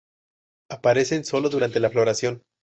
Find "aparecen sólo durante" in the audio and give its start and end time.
0.71-1.79